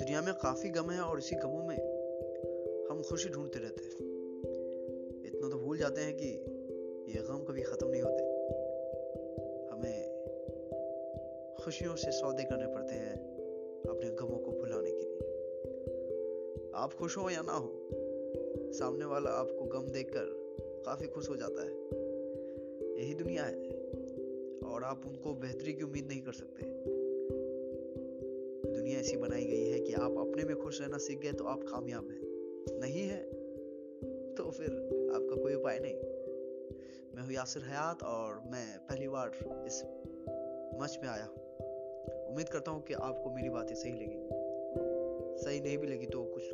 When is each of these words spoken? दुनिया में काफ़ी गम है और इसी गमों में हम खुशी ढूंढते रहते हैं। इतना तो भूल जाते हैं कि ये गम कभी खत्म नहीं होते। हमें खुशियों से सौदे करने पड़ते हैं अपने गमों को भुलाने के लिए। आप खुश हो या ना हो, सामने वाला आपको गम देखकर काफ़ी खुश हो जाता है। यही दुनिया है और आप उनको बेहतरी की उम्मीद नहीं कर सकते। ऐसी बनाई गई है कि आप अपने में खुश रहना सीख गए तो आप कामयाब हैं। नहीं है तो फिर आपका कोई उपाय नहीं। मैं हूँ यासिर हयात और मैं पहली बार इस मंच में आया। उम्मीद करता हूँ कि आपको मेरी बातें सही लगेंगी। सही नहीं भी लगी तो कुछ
दुनिया 0.00 0.20
में 0.22 0.34
काफ़ी 0.34 0.68
गम 0.68 0.90
है 0.90 1.00
और 1.00 1.18
इसी 1.18 1.36
गमों 1.36 1.64
में 1.64 1.76
हम 2.90 3.02
खुशी 3.02 3.28
ढूंढते 3.28 3.58
रहते 3.58 3.84
हैं। 3.84 3.96
इतना 5.24 5.48
तो 5.48 5.58
भूल 5.58 5.78
जाते 5.78 6.00
हैं 6.00 6.16
कि 6.16 6.28
ये 7.12 7.22
गम 7.22 7.44
कभी 7.44 7.62
खत्म 7.62 7.88
नहीं 7.88 8.02
होते। 8.02 8.22
हमें 9.72 9.98
खुशियों 11.64 11.96
से 11.96 12.10
सौदे 12.12 12.44
करने 12.44 12.66
पड़ते 12.66 12.94
हैं 12.94 13.14
अपने 13.88 14.10
गमों 14.10 14.38
को 14.38 14.52
भुलाने 14.52 14.90
के 14.90 15.02
लिए। 15.02 16.70
आप 16.74 16.94
खुश 16.94 17.16
हो 17.16 17.30
या 17.30 17.42
ना 17.42 17.52
हो, 17.52 17.88
सामने 18.72 19.04
वाला 19.04 19.30
आपको 19.30 19.64
गम 19.64 19.90
देखकर 19.90 20.24
काफ़ी 20.86 21.06
खुश 21.06 21.28
हो 21.30 21.36
जाता 21.36 21.62
है। 21.62 21.74
यही 22.98 23.14
दुनिया 23.14 23.44
है 23.44 23.54
और 24.72 24.84
आप 24.84 25.02
उनको 25.06 25.34
बेहतरी 25.34 25.72
की 25.72 25.82
उम्मीद 25.82 26.08
नहीं 26.08 26.22
कर 26.22 26.32
सकते। 26.32 26.89
ऐसी 29.00 29.16
बनाई 29.16 29.44
गई 29.44 29.64
है 29.64 29.80
कि 29.80 29.92
आप 29.92 30.16
अपने 30.18 30.44
में 30.44 30.56
खुश 30.56 30.80
रहना 30.80 30.98
सीख 30.98 31.18
गए 31.18 31.32
तो 31.32 31.44
आप 31.44 31.62
कामयाब 31.62 32.08
हैं। 32.08 32.80
नहीं 32.80 33.02
है 33.02 33.22
तो 34.34 34.50
फिर 34.50 34.70
आपका 35.14 35.42
कोई 35.42 35.54
उपाय 35.54 35.78
नहीं। 35.78 35.94
मैं 37.14 37.22
हूँ 37.22 37.32
यासिर 37.32 37.62
हयात 37.62 38.02
और 38.02 38.42
मैं 38.46 38.78
पहली 38.78 39.08
बार 39.08 39.28
इस 39.66 39.82
मंच 40.80 40.98
में 41.02 41.08
आया। 41.08 41.26
उम्मीद 42.30 42.48
करता 42.48 42.70
हूँ 42.70 42.82
कि 42.82 42.94
आपको 42.94 43.30
मेरी 43.30 43.48
बातें 43.48 43.74
सही 43.74 43.92
लगेंगी। 43.92 44.28
सही 45.44 45.60
नहीं 45.60 45.78
भी 45.78 45.86
लगी 45.86 46.06
तो 46.06 46.24
कुछ 46.24 46.52